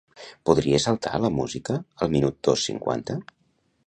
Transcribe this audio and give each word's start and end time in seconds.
Podries 0.49 0.85
saltar 0.87 1.19
la 1.25 1.29
música 1.39 1.75
al 2.05 2.11
minut 2.15 2.39
dos 2.49 2.65
cinquanta? 2.71 3.19